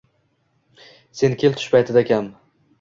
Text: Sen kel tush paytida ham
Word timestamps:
Sen 1.19 1.37
kel 1.43 1.55
tush 1.59 1.71
paytida 1.77 2.07
ham 2.11 2.35